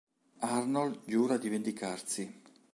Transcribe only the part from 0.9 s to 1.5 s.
giura di